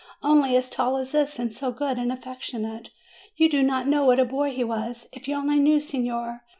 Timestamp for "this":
1.11-1.37